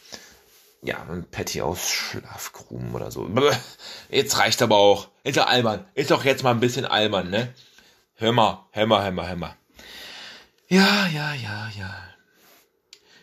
ja, 0.82 1.02
ein 1.02 1.28
Patty 1.30 1.60
aus 1.60 1.90
Schlafgruben 1.90 2.94
oder 2.94 3.10
so. 3.10 3.28
Jetzt 4.10 4.38
reicht 4.38 4.62
aber 4.62 4.76
auch. 4.76 5.08
Ist 5.24 5.36
doch 5.36 5.46
albern. 5.46 5.84
Ist 5.94 6.10
doch 6.10 6.24
jetzt 6.24 6.42
mal 6.42 6.52
ein 6.52 6.60
bisschen 6.60 6.84
albern, 6.84 7.30
ne? 7.30 7.52
Hör 8.14 8.32
mal, 8.32 8.66
hör 8.72 8.86
mal, 8.86 9.02
hör 9.02 9.12
mal, 9.12 9.28
hör 9.28 9.36
mal. 9.36 9.56
Ja, 10.68 11.06
ja, 11.06 11.34
ja, 11.34 11.70
ja. 11.76 12.08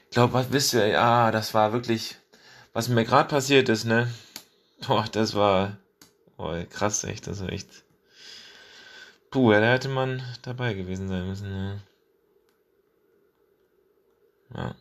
Ich 0.05 0.11
glaube, 0.11 0.33
was 0.33 0.51
wisst 0.51 0.73
ihr? 0.73 0.87
Ja, 0.87 1.31
das 1.31 1.53
war 1.53 1.73
wirklich, 1.73 2.15
was 2.73 2.87
mir 2.87 3.05
gerade 3.05 3.29
passiert 3.29 3.69
ist, 3.69 3.85
ne? 3.85 4.11
Boah, 4.87 5.05
das 5.11 5.35
war, 5.35 5.77
boah, 6.37 6.63
krass, 6.65 7.03
echt, 7.03 7.27
das 7.27 7.41
war 7.41 7.49
echt. 7.49 7.67
Puh, 9.31 9.51
ja, 9.51 9.59
da 9.59 9.71
hätte 9.73 9.89
man 9.89 10.23
dabei 10.43 10.73
gewesen 10.73 11.07
sein 11.07 11.27
müssen, 11.27 11.49
ne? 11.49 11.81
Ja. 14.55 14.75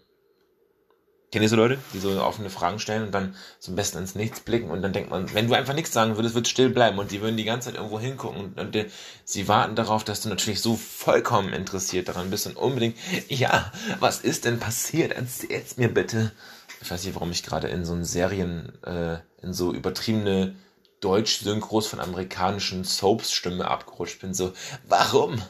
Ihr 1.43 1.49
so 1.49 1.57
Leute, 1.57 1.79
die 1.93 1.99
so 1.99 2.11
offene 2.23 2.51
Fragen 2.51 2.79
stellen 2.79 3.05
und 3.05 3.13
dann 3.13 3.35
zum 3.59 3.77
besten 3.77 3.99
ins 3.99 4.15
Nichts 4.15 4.41
blicken 4.41 4.71
und 4.71 4.83
dann 4.83 4.93
denkt 4.93 5.11
man, 5.11 5.33
wenn 5.35 5.49
du 5.49 5.55
einfach 5.55 5.75
nichts 5.75 5.93
sagen 5.93 6.17
würdest, 6.17 6.35
wird 6.35 6.49
still 6.49 6.71
bleiben 6.71 6.99
und 6.99 7.11
die 7.11 7.21
würden 7.21 7.37
die 7.37 7.45
ganze 7.45 7.69
Zeit 7.69 7.77
irgendwo 7.77 7.99
hingucken 7.99 8.41
und, 8.41 8.61
und 8.61 8.75
die, 8.75 8.87
sie 9.25 9.49
warten 9.49 9.75
darauf, 9.75 10.05
dass 10.05 10.21
du 10.21 10.29
natürlich 10.29 10.61
so 10.61 10.77
vollkommen 10.77 11.53
interessiert 11.53 12.09
daran 12.09 12.31
bist 12.31 12.47
und 12.47 12.57
unbedingt, 12.57 12.97
ja, 13.29 13.73
was 14.01 14.21
ist 14.21 14.45
denn 14.45 14.59
passiert? 14.59 15.13
Erzähl's 15.13 15.77
mir 15.77 15.93
bitte. 15.93 16.33
Ich 16.81 16.91
weiß 16.91 17.05
nicht, 17.05 17.15
warum 17.15 17.31
ich 17.31 17.43
gerade 17.43 17.69
in 17.69 17.85
so 17.85 17.95
einen 17.95 18.05
Serien, 18.05 18.73
äh, 18.85 19.19
in 19.43 19.53
so 19.53 19.73
übertriebene 19.73 20.55
Deutsch-Synchros 21.01 21.87
von 21.87 22.01
amerikanischen 22.01 22.85
Soaps-Stimme 22.85 23.69
abgerutscht 23.69 24.21
bin. 24.21 24.33
So, 24.33 24.53
warum? 24.89 25.43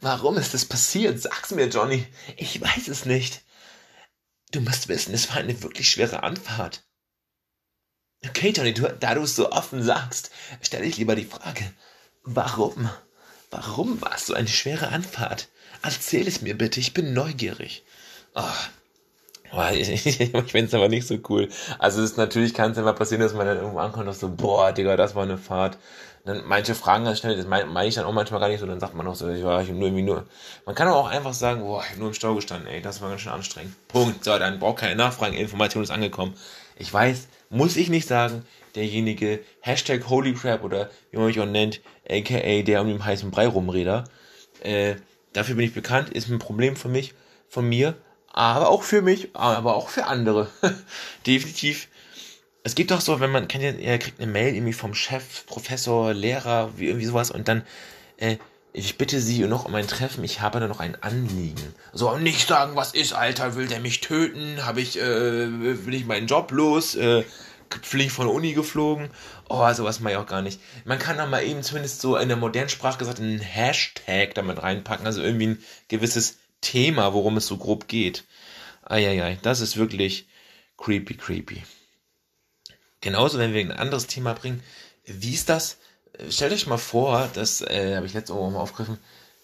Warum 0.00 0.36
ist 0.36 0.54
das 0.54 0.64
passiert? 0.64 1.20
Sag's 1.20 1.50
mir, 1.50 1.68
Johnny. 1.68 2.06
Ich 2.36 2.60
weiß 2.60 2.88
es 2.88 3.06
nicht. 3.06 3.42
Du 4.50 4.60
musst 4.60 4.88
wissen, 4.88 5.14
es 5.14 5.28
war 5.30 5.36
eine 5.36 5.62
wirklich 5.62 5.90
schwere 5.90 6.22
Anfahrt. 6.22 6.82
Okay, 8.26 8.52
Johnny, 8.54 8.74
du, 8.74 8.88
da 8.88 9.14
du 9.14 9.22
es 9.22 9.36
so 9.36 9.50
offen 9.50 9.82
sagst, 9.82 10.30
stelle 10.60 10.84
ich 10.84 10.98
lieber 10.98 11.14
die 11.14 11.24
Frage, 11.24 11.64
warum? 12.22 12.90
Warum 13.50 14.00
war 14.02 14.14
es 14.14 14.26
so 14.26 14.34
eine 14.34 14.48
schwere 14.48 14.88
Anfahrt? 14.88 15.48
Erzähl 15.82 16.28
es 16.28 16.42
mir 16.42 16.56
bitte, 16.56 16.80
ich 16.80 16.92
bin 16.92 17.14
neugierig. 17.14 17.84
Oh. 18.34 18.42
Ich, 19.72 19.88
ich, 19.88 20.20
ich 20.20 20.30
finde 20.30 20.66
es 20.66 20.74
aber 20.74 20.88
nicht 20.88 21.08
so 21.08 21.18
cool. 21.28 21.48
Also 21.80 22.04
es 22.04 22.12
ist 22.12 22.16
natürlich 22.16 22.54
kann 22.54 22.70
es 22.70 22.78
immer 22.78 22.92
passieren, 22.92 23.20
dass 23.20 23.34
man 23.34 23.48
dann 23.48 23.56
irgendwo 23.56 23.80
ankommt 23.80 24.06
und 24.06 24.14
so, 24.14 24.28
boah, 24.28 24.70
Digga, 24.70 24.96
das 24.96 25.16
war 25.16 25.24
eine 25.24 25.38
Fahrt. 25.38 25.76
Dann 26.24 26.42
manche 26.46 26.74
fragen 26.74 27.04
ganz 27.04 27.18
schnell, 27.18 27.36
das 27.36 27.46
meine 27.46 27.66
mein 27.66 27.88
ich 27.88 27.94
dann 27.94 28.04
auch 28.04 28.12
manchmal 28.12 28.40
gar 28.40 28.48
nicht 28.48 28.60
so, 28.60 28.66
dann 28.66 28.78
sagt 28.78 28.94
man 28.94 29.06
auch 29.06 29.14
so, 29.14 29.28
ich 29.28 29.42
war 29.42 29.62
nur 29.62 29.82
irgendwie 29.82 30.02
nur. 30.02 30.26
Man 30.66 30.74
kann 30.74 30.88
auch 30.88 31.08
einfach 31.08 31.32
sagen, 31.32 31.62
boah, 31.62 31.82
ich 31.82 31.90
hab 31.90 31.98
nur 31.98 32.08
im 32.08 32.14
Stau 32.14 32.34
gestanden, 32.34 32.68
ey, 32.68 32.82
das 32.82 33.00
war 33.00 33.08
ganz 33.08 33.22
schön 33.22 33.32
anstrengend. 33.32 33.74
Punkt. 33.88 34.24
So, 34.24 34.38
dann 34.38 34.58
braucht 34.58 34.80
keine 34.80 34.96
Nachfragen, 34.96 35.34
Information 35.34 35.82
ist 35.82 35.90
angekommen. 35.90 36.34
Ich 36.76 36.92
weiß, 36.92 37.28
muss 37.48 37.76
ich 37.76 37.88
nicht 37.88 38.06
sagen, 38.06 38.44
derjenige, 38.74 39.40
Hashtag 39.60 40.08
Holycrap 40.08 40.62
oder 40.62 40.90
wie 41.10 41.16
man 41.16 41.26
mich 41.26 41.40
auch 41.40 41.46
nennt, 41.46 41.80
aka 42.08 42.62
der 42.62 42.80
um 42.82 42.88
den 42.88 43.04
heißen 43.04 43.30
Brei 43.30 43.46
rumreder, 43.46 44.04
äh, 44.62 44.96
dafür 45.32 45.54
bin 45.54 45.64
ich 45.64 45.74
bekannt, 45.74 46.10
ist 46.10 46.28
ein 46.28 46.38
Problem 46.38 46.76
für 46.76 46.88
mich, 46.88 47.14
von 47.48 47.68
mir, 47.68 47.96
aber 48.32 48.68
auch 48.68 48.82
für 48.82 49.02
mich, 49.02 49.34
aber 49.34 49.74
auch 49.74 49.88
für 49.88 50.06
andere. 50.06 50.48
Definitiv. 51.26 51.88
Es 52.62 52.74
gibt 52.74 52.90
doch 52.90 53.00
so, 53.00 53.20
wenn 53.20 53.30
man 53.30 53.48
kennt, 53.48 53.80
ihr 53.80 53.98
kriegt 53.98 54.20
eine 54.20 54.30
Mail 54.30 54.54
irgendwie 54.54 54.74
vom 54.74 54.94
Chef, 54.94 55.46
Professor, 55.46 56.12
Lehrer, 56.12 56.72
wie 56.76 56.88
irgendwie 56.88 57.06
sowas 57.06 57.30
und 57.30 57.48
dann, 57.48 57.62
äh, 58.18 58.36
ich 58.72 58.98
bitte 58.98 59.20
Sie 59.20 59.40
noch 59.46 59.64
um 59.64 59.74
ein 59.74 59.88
Treffen, 59.88 60.22
ich 60.24 60.42
habe 60.42 60.60
da 60.60 60.68
noch 60.68 60.78
ein 60.78 60.94
Anliegen. 61.02 61.74
So, 61.92 62.16
nicht 62.18 62.46
sagen, 62.46 62.76
was 62.76 62.92
ist, 62.92 63.14
Alter, 63.14 63.56
will 63.56 63.66
der 63.66 63.80
mich 63.80 64.00
töten? 64.00 64.64
Habe 64.64 64.80
ich, 64.80 64.98
äh, 64.98 65.86
will 65.86 65.94
ich 65.94 66.04
meinen 66.04 66.26
Job 66.26 66.52
los? 66.52 66.94
Äh, 66.94 67.24
fliege 67.82 68.10
von 68.10 68.26
der 68.26 68.34
Uni 68.34 68.52
geflogen? 68.52 69.10
Oh, 69.48 69.72
sowas 69.72 70.00
mache 70.00 70.12
ich 70.12 70.18
auch 70.18 70.26
gar 70.26 70.42
nicht. 70.42 70.60
Man 70.84 70.98
kann 70.98 71.16
doch 71.16 71.28
mal 71.28 71.42
eben 71.42 71.62
zumindest 71.62 72.00
so 72.00 72.16
in 72.16 72.28
der 72.28 72.36
modernen 72.36 72.68
Sprache 72.68 72.98
gesagt 72.98 73.20
einen 73.20 73.40
Hashtag 73.40 74.34
damit 74.34 74.62
reinpacken, 74.62 75.06
also 75.06 75.22
irgendwie 75.22 75.48
ein 75.48 75.64
gewisses 75.88 76.38
Thema, 76.60 77.14
worum 77.14 77.38
es 77.38 77.46
so 77.46 77.56
grob 77.56 77.88
geht. 77.88 78.24
Eieiei, 78.84 79.38
das 79.42 79.60
ist 79.60 79.76
wirklich 79.76 80.28
creepy, 80.76 81.14
creepy. 81.14 81.62
Genauso, 83.00 83.38
wenn 83.38 83.54
wir 83.54 83.60
ein 83.60 83.72
anderes 83.72 84.06
Thema 84.06 84.34
bringen, 84.34 84.62
wie 85.04 85.34
ist 85.34 85.48
das? 85.48 85.78
Stellt 86.28 86.52
euch 86.52 86.66
mal 86.66 86.78
vor, 86.78 87.30
das 87.32 87.62
äh, 87.62 87.96
habe 87.96 88.06
ich 88.06 88.12
letztes 88.12 88.34
Mal 88.34 88.50
mal 88.50 88.60
aufgegriffen, 88.60 88.98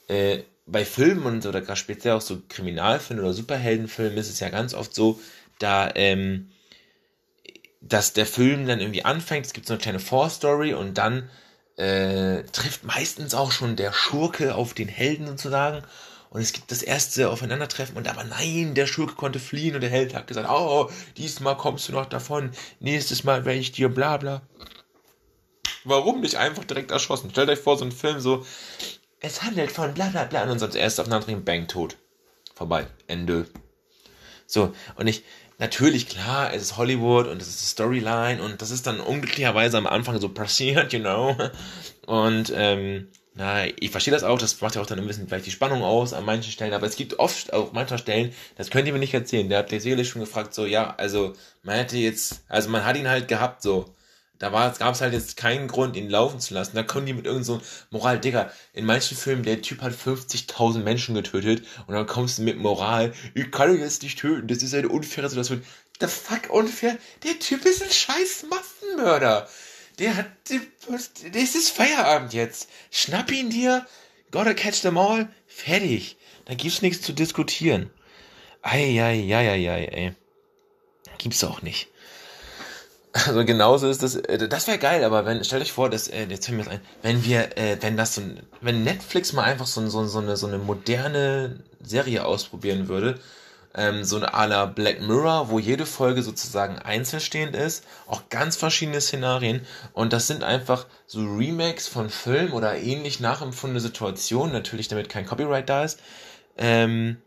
äh, 0.08 0.40
bei 0.66 0.84
Filmen 0.84 1.24
und 1.24 1.46
oder 1.46 1.60
gerade 1.60 1.78
speziell 1.78 2.14
auch 2.14 2.20
so 2.20 2.42
Kriminalfilmen 2.48 3.24
oder 3.24 3.32
Superheldenfilmen 3.32 4.18
ist 4.18 4.28
es 4.28 4.40
ja 4.40 4.48
ganz 4.48 4.74
oft 4.74 4.94
so, 4.94 5.20
da 5.58 5.90
ähm, 5.94 6.50
dass 7.80 8.12
der 8.12 8.26
Film 8.26 8.66
dann 8.66 8.80
irgendwie 8.80 9.04
anfängt, 9.04 9.46
es 9.46 9.52
gibt 9.52 9.66
so 9.66 9.74
eine 9.74 9.80
kleine 9.80 10.00
Vorstory 10.00 10.74
und 10.74 10.98
dann 10.98 11.30
äh, 11.76 12.42
trifft 12.52 12.84
meistens 12.84 13.34
auch 13.34 13.52
schon 13.52 13.76
der 13.76 13.92
Schurke 13.92 14.54
auf 14.54 14.74
den 14.74 14.88
Helden 14.88 15.26
sozusagen 15.26 15.84
und 16.36 16.42
es 16.42 16.52
gibt 16.52 16.70
das 16.70 16.82
erste 16.82 17.30
Aufeinandertreffen 17.30 17.96
und 17.96 18.06
aber 18.08 18.22
nein, 18.22 18.74
der 18.74 18.86
Schurke 18.86 19.14
konnte 19.14 19.40
fliehen 19.40 19.74
und 19.74 19.80
der 19.80 19.88
Held 19.88 20.14
hat 20.14 20.26
gesagt, 20.26 20.46
oh, 20.50 20.90
diesmal 21.16 21.56
kommst 21.56 21.88
du 21.88 21.92
noch 21.92 22.04
davon, 22.04 22.50
nächstes 22.78 23.24
Mal 23.24 23.46
werde 23.46 23.58
ich 23.58 23.72
dir 23.72 23.88
bla 23.88 24.18
bla. 24.18 24.42
Warum 25.84 26.20
nicht 26.20 26.34
einfach 26.34 26.64
direkt 26.64 26.90
erschossen? 26.90 27.30
Stellt 27.30 27.48
euch 27.48 27.58
vor, 27.58 27.78
so 27.78 27.86
ein 27.86 27.92
Film 27.92 28.20
so, 28.20 28.44
es 29.20 29.44
handelt 29.44 29.72
von 29.72 29.94
bla 29.94 30.08
bla 30.08 30.24
bla 30.24 30.42
und 30.42 30.50
dann 30.50 30.58
sonst 30.58 30.74
erst 30.74 31.00
aufeinander 31.00 31.34
bang, 31.36 31.68
tot. 31.68 31.96
Vorbei. 32.54 32.86
Ende. 33.06 33.46
So, 34.46 34.74
und 34.96 35.06
ich, 35.06 35.24
natürlich, 35.56 36.06
klar, 36.06 36.52
es 36.52 36.60
ist 36.60 36.76
Hollywood 36.76 37.28
und 37.28 37.40
es 37.40 37.48
ist 37.48 37.70
Storyline 37.70 38.42
und 38.42 38.60
das 38.60 38.70
ist 38.70 38.86
dann 38.86 39.00
unglücklicherweise 39.00 39.78
am 39.78 39.86
Anfang 39.86 40.20
so 40.20 40.28
passiert, 40.28 40.92
you 40.92 41.00
know. 41.00 41.34
Und, 42.06 42.52
ähm, 42.54 43.08
na, 43.36 43.66
ich 43.66 43.90
verstehe 43.90 44.14
das 44.14 44.24
auch, 44.24 44.38
das 44.38 44.58
macht 44.62 44.76
ja 44.76 44.80
auch 44.80 44.86
dann 44.86 44.98
ein 44.98 45.06
bisschen 45.06 45.28
vielleicht 45.28 45.44
die 45.44 45.50
Spannung 45.50 45.82
aus 45.82 46.14
an 46.14 46.24
manchen 46.24 46.50
Stellen, 46.50 46.72
aber 46.72 46.86
es 46.86 46.96
gibt 46.96 47.18
oft 47.18 47.52
auch 47.52 47.72
mancher 47.72 47.98
Stellen, 47.98 48.32
das 48.56 48.70
könnt 48.70 48.86
ihr 48.86 48.94
mir 48.94 48.98
nicht 48.98 49.12
erzählen. 49.12 49.50
Der 49.50 49.58
hat 49.58 49.70
der 49.70 49.80
Seele 49.82 50.06
schon 50.06 50.22
gefragt, 50.22 50.54
so, 50.54 50.64
ja, 50.64 50.94
also, 50.96 51.34
man 51.62 51.76
hätte 51.76 51.98
jetzt, 51.98 52.44
also 52.48 52.70
man 52.70 52.86
hat 52.86 52.96
ihn 52.96 53.08
halt 53.08 53.28
gehabt, 53.28 53.62
so. 53.62 53.94
Da 54.38 54.50
gab 54.50 54.94
es 54.94 55.00
halt 55.00 55.14
jetzt 55.14 55.36
keinen 55.36 55.66
Grund, 55.66 55.96
ihn 55.96 56.10
laufen 56.10 56.40
zu 56.40 56.52
lassen. 56.52 56.76
Da 56.76 56.82
kommen 56.82 57.06
die 57.06 57.14
mit 57.14 57.24
irgendeinem 57.24 57.60
so 57.60 57.66
Moral, 57.90 58.20
Digga, 58.20 58.50
in 58.74 58.84
manchen 58.84 59.16
Filmen, 59.16 59.42
der 59.44 59.62
Typ 59.62 59.80
hat 59.80 59.94
50.000 59.94 60.80
Menschen 60.80 61.14
getötet 61.14 61.66
und 61.86 61.94
dann 61.94 62.06
kommst 62.06 62.38
du 62.38 62.42
mit 62.42 62.58
Moral, 62.58 63.12
ich 63.34 63.50
kann 63.50 63.74
ihn 63.74 63.80
jetzt 63.80 64.02
nicht 64.02 64.18
töten, 64.18 64.46
das 64.46 64.62
ist 64.62 64.74
eine 64.74 64.88
unfaire 64.88 65.28
Situation. 65.28 65.62
The 66.00 66.06
fuck 66.06 66.50
unfair? 66.50 66.98
Der 67.24 67.38
Typ 67.38 67.64
ist 67.64 67.82
ein 67.82 67.90
scheiß 67.90 68.46
Massenmörder. 68.50 69.48
Der 69.98 70.16
hat, 70.16 70.26
der 70.48 71.42
ist 71.42 71.70
Feierabend 71.70 72.34
jetzt. 72.34 72.68
Schnapp 72.90 73.30
ihn 73.32 73.50
dir, 73.50 73.86
gotta 74.30 74.54
catch 74.54 74.82
them 74.82 74.98
all, 74.98 75.28
fertig. 75.46 76.16
Da 76.44 76.54
gibt's 76.54 76.82
nichts 76.82 77.02
zu 77.02 77.12
diskutieren. 77.12 77.90
Eieieiei, 78.62 79.86
ey. 79.86 80.12
Gibt's 81.18 81.42
auch 81.44 81.62
nicht. 81.62 81.88
Also 83.24 83.44
genauso 83.46 83.88
ist 83.88 84.02
das, 84.02 84.16
äh, 84.16 84.46
das 84.46 84.66
wäre 84.66 84.78
geil, 84.78 85.02
aber 85.02 85.24
wenn, 85.24 85.42
stellt 85.42 85.62
euch 85.62 85.72
vor, 85.72 85.88
dass, 85.88 86.08
äh, 86.08 86.26
jetzt 86.28 86.46
fällt 86.46 86.58
mir 86.58 86.64
das 86.64 86.72
ein, 86.72 86.80
wenn 87.02 87.24
wir, 87.24 87.56
äh, 87.56 87.78
wenn 87.80 87.96
das 87.96 88.14
so, 88.14 88.22
wenn 88.60 88.84
Netflix 88.84 89.32
mal 89.32 89.44
einfach 89.44 89.66
so, 89.66 89.86
so, 89.88 90.04
so, 90.04 90.18
eine, 90.18 90.36
so 90.36 90.46
eine 90.46 90.58
moderne 90.58 91.64
Serie 91.82 92.26
ausprobieren 92.26 92.88
würde, 92.88 93.18
ähm, 93.76 94.04
so 94.04 94.16
eine 94.16 94.48
la 94.48 94.66
Black 94.66 95.00
Mirror, 95.00 95.50
wo 95.50 95.58
jede 95.58 95.86
Folge 95.86 96.22
sozusagen 96.22 96.78
einzelstehend 96.78 97.54
ist, 97.54 97.84
auch 98.06 98.22
ganz 98.30 98.56
verschiedene 98.56 99.00
Szenarien. 99.00 99.64
Und 99.92 100.12
das 100.12 100.26
sind 100.26 100.42
einfach 100.42 100.86
so 101.06 101.20
Remakes 101.20 101.86
von 101.86 102.10
Filmen 102.10 102.52
oder 102.52 102.76
ähnlich 102.76 103.20
nachempfundene 103.20 103.80
Situationen, 103.80 104.52
natürlich 104.52 104.88
damit 104.88 105.08
kein 105.08 105.26
Copyright 105.26 105.68
da 105.68 105.84
ist, 105.84 106.00
ähm, 106.56 107.18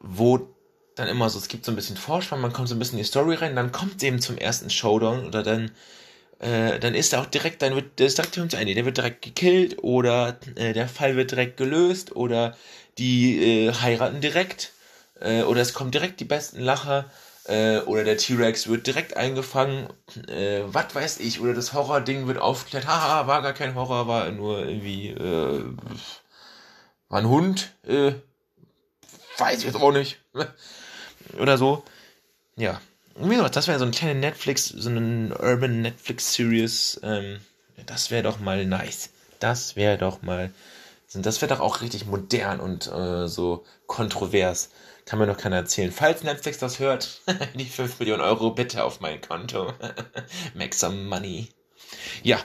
wo 0.00 0.48
dann 0.94 1.08
immer 1.08 1.28
so, 1.28 1.38
es 1.38 1.48
gibt 1.48 1.66
so 1.66 1.72
ein 1.72 1.76
bisschen 1.76 1.98
Vorspann, 1.98 2.40
man 2.40 2.54
kommt 2.54 2.68
so 2.68 2.74
ein 2.74 2.78
bisschen 2.78 2.98
in 2.98 3.04
die 3.04 3.08
Story 3.08 3.34
rein, 3.34 3.54
dann 3.54 3.70
kommt 3.70 4.02
eben 4.02 4.20
zum 4.20 4.38
ersten 4.38 4.70
Showdown 4.70 5.26
oder 5.26 5.42
dann 5.42 5.70
äh, 6.38 6.78
dann 6.78 6.94
ist 6.94 7.12
er 7.12 7.22
auch 7.22 7.26
direkt, 7.26 7.62
dann 7.62 7.74
wird 7.74 7.98
das 7.98 8.14
direkt 8.14 8.34
zu 8.34 8.56
Ende, 8.56 8.74
der 8.74 8.84
wird 8.84 8.98
direkt 8.98 9.22
gekillt 9.22 9.82
oder 9.82 10.38
äh, 10.56 10.74
der 10.74 10.88
Fall 10.88 11.16
wird 11.16 11.30
direkt 11.30 11.56
gelöst 11.56 12.14
oder 12.14 12.56
die 12.98 13.66
äh, 13.66 13.72
heiraten 13.72 14.20
direkt 14.20 14.72
äh, 15.20 15.42
oder 15.42 15.60
es 15.60 15.74
kommen 15.74 15.90
direkt 15.90 16.20
die 16.20 16.24
besten 16.24 16.60
Lacher 16.60 17.10
äh, 17.48 17.78
oder 17.80 18.04
der 18.04 18.16
T-Rex 18.16 18.68
wird 18.68 18.86
direkt 18.86 19.16
eingefangen, 19.16 19.88
äh, 20.28 20.62
was 20.66 20.94
weiß 20.94 21.20
ich, 21.20 21.40
oder 21.40 21.54
das 21.54 21.72
Horror-Ding 21.72 22.26
wird 22.26 22.38
aufgeklärt, 22.38 22.86
haha, 22.86 23.26
war 23.26 23.42
gar 23.42 23.52
kein 23.52 23.74
Horror, 23.74 24.08
war 24.08 24.30
nur 24.30 24.66
irgendwie, 24.66 25.10
äh, 25.10 25.64
war 27.08 27.20
ein 27.20 27.28
Hund, 27.28 27.72
äh, 27.86 28.12
weiß 29.38 29.58
ich 29.58 29.64
jetzt 29.64 29.76
auch 29.76 29.92
nicht, 29.92 30.18
oder 31.38 31.58
so, 31.58 31.84
ja. 32.56 32.80
Wie 33.18 33.34
gesagt, 33.34 33.56
das 33.56 33.66
wäre 33.66 33.78
so 33.78 33.84
eine 33.86 33.94
kleine 33.94 34.20
Netflix, 34.20 34.68
so 34.68 34.90
eine 34.90 35.34
Urban 35.38 35.80
Netflix 35.80 36.34
Series, 36.34 37.00
ähm, 37.02 37.40
das 37.86 38.10
wäre 38.10 38.24
doch 38.24 38.40
mal 38.40 38.66
nice. 38.66 39.10
Das 39.40 39.76
wäre 39.76 39.98
doch 39.98 40.22
mal, 40.22 40.50
das 41.22 41.40
wäre 41.40 41.54
doch 41.54 41.60
auch 41.60 41.82
richtig 41.82 42.06
modern 42.06 42.60
und 42.60 42.86
äh, 42.86 43.28
so 43.28 43.64
kontrovers. 43.86 44.70
Kann 45.04 45.18
mir 45.18 45.26
noch 45.26 45.36
keiner 45.36 45.56
erzählen. 45.56 45.92
Falls 45.92 46.24
Netflix 46.24 46.58
das 46.58 46.80
hört, 46.80 47.22
die 47.54 47.64
5 47.64 48.00
Millionen 48.00 48.22
Euro 48.22 48.50
bitte 48.50 48.84
auf 48.84 49.00
mein 49.00 49.20
Konto. 49.20 49.72
Make 50.54 50.74
some 50.74 51.04
money. 51.04 51.48
Ja, 52.22 52.38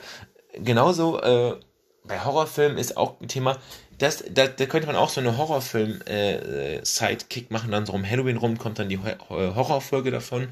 genauso 0.54 1.22
äh, 1.22 1.60
bei 2.04 2.24
Horrorfilmen 2.24 2.78
ist 2.78 2.98
auch 2.98 3.20
ein 3.20 3.28
Thema, 3.28 3.58
das, 3.98 4.24
da, 4.30 4.48
da 4.48 4.66
könnte 4.66 4.88
man 4.88 4.96
auch 4.96 5.10
so 5.10 5.20
eine 5.22 5.38
Horrorfilm-Sidekick 5.38 7.50
äh, 7.50 7.54
machen, 7.54 7.72
dann 7.72 7.86
so 7.86 7.94
um 7.94 8.08
Halloween 8.08 8.38
rum 8.38 8.58
kommt 8.58 8.80
dann 8.80 8.90
die 8.90 8.98
Horrorfolge 8.98 10.10
davon. 10.10 10.48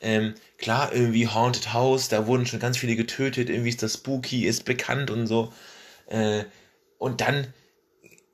Ähm, 0.00 0.34
klar, 0.58 0.92
irgendwie 0.92 1.28
Haunted 1.28 1.74
House, 1.74 2.08
da 2.08 2.26
wurden 2.26 2.46
schon 2.46 2.60
ganz 2.60 2.78
viele 2.78 2.96
getötet, 2.96 3.50
irgendwie 3.50 3.70
ist 3.70 3.82
das 3.82 3.94
spooky, 3.94 4.46
ist 4.46 4.64
bekannt 4.64 5.10
und 5.10 5.26
so. 5.26 5.52
Äh, 6.06 6.44
und 6.98 7.20
dann 7.20 7.52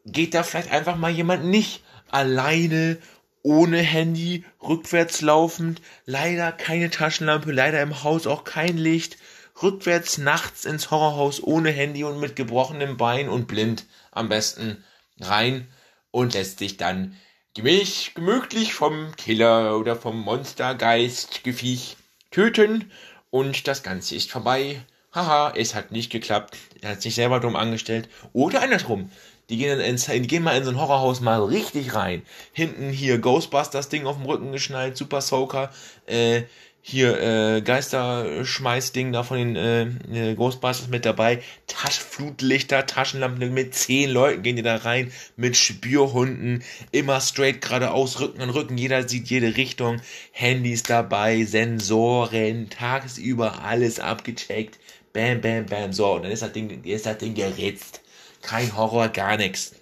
geht 0.05 0.35
da 0.35 0.43
vielleicht 0.43 0.71
einfach 0.71 0.97
mal 0.97 1.11
jemand 1.11 1.45
nicht 1.45 1.83
alleine, 2.11 2.99
ohne 3.43 3.79
Handy, 3.79 4.45
rückwärts 4.63 5.21
laufend, 5.21 5.83
leider 6.07 6.51
keine 6.53 6.91
Taschenlampe, 6.91 7.53
leider 7.53 7.83
im 7.83 8.03
Haus 8.03 8.27
auch 8.27 8.45
kein 8.45 8.79
Licht, 8.79 9.19
rückwärts 9.63 10.19
nachts 10.19 10.65
ins 10.65 10.91
Horrorhaus 10.91 11.43
ohne 11.43 11.71
Handy 11.71 12.05
und 12.05 12.19
mit 12.19 12.37
gebrochenem 12.37 12.97
Bein 12.97 13.29
und 13.29 13.47
blind 13.47 13.85
am 14.11 14.29
besten 14.29 14.83
rein 15.21 15.69
und 16.11 16.35
lässt 16.35 16.59
sich 16.59 16.77
dann 16.77 17.17
gemütlich 17.55 18.75
vom 18.75 19.15
Killer 19.17 19.79
oder 19.79 19.95
vom 19.95 20.21
Monstergeist 20.21 21.45
Gefiech 21.45 21.97
töten 22.31 22.91
und 23.31 23.69
das 23.69 23.83
Ganze 23.83 24.17
ist 24.17 24.31
vorbei. 24.31 24.81
Haha, 25.15 25.53
es 25.57 25.75
hat 25.75 25.93
nicht 25.93 26.11
geklappt. 26.11 26.57
Er 26.81 26.91
hat 26.91 27.03
sich 27.03 27.15
selber 27.15 27.39
dumm 27.39 27.55
angestellt. 27.55 28.09
Oder 28.33 28.63
andersrum. 28.63 29.11
Die 29.49 29.59
gehen, 29.59 29.79
ins, 29.79 30.07
die 30.07 30.27
gehen 30.27 30.43
mal 30.43 30.57
in 30.57 30.65
so 30.65 30.71
ein 30.71 30.81
Horrorhaus 30.81 31.21
mal 31.21 31.43
richtig 31.45 31.95
rein. 31.95 32.23
Hinten 32.53 32.91
hier 32.91 33.19
Ghostbusters 33.19 33.91
Ding 33.91 34.07
auf 34.07 34.17
dem 34.17 34.27
Rücken 34.27 34.53
geschnallt, 34.53 34.97
Super 34.97 35.21
Soaker, 35.21 35.71
äh, 36.07 36.43
hier 36.87 37.19
äh, 37.21 37.63
Geisterschmeißding 37.63 39.13
da 39.13 39.23
von 39.23 39.39
den 39.39 39.57
äh, 39.57 40.31
äh, 40.31 40.35
Ghostbusters 40.35 40.89
mit 40.89 41.07
dabei, 41.07 41.43
Taschflutlichter, 41.67 42.85
Taschenlampen 42.85 43.55
mit 43.55 43.75
zehn 43.75 44.11
Leuten 44.11 44.43
gehen 44.43 44.57
die 44.57 44.63
da 44.63 44.77
rein, 44.77 45.11
mit 45.37 45.57
Spürhunden, 45.57 46.63
immer 46.91 47.21
straight 47.21 47.63
geradeaus, 47.63 48.21
Rücken 48.21 48.43
an 48.43 48.51
Rücken, 48.51 48.77
jeder 48.77 49.09
sieht 49.09 49.29
jede 49.29 49.57
Richtung, 49.57 50.03
Handys 50.33 50.83
dabei, 50.83 51.45
Sensoren, 51.45 52.69
tagsüber 52.69 53.63
alles 53.63 53.99
abgecheckt, 53.99 54.79
bam, 55.15 55.41
bam, 55.41 55.65
bam, 55.65 55.93
so, 55.95 56.13
und 56.13 56.25
dann 56.25 56.33
ist 56.33 56.43
das 56.43 56.53
Ding, 56.53 56.85
ist 56.85 57.07
das 57.07 57.17
Ding 57.17 57.35
geritzt. 57.35 58.03
Kein 58.43 58.77
Horror, 58.77 59.09
gar 59.09 59.39
nichts. 59.39 59.73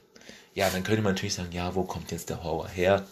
Ja, 0.54 0.70
dann 0.70 0.84
könnte 0.84 1.02
man 1.02 1.14
natürlich 1.14 1.34
sagen, 1.34 1.50
ja, 1.50 1.74
wo 1.74 1.82
kommt 1.82 2.12
jetzt 2.12 2.30
der 2.30 2.44
Horror 2.44 2.68
her? 2.68 3.04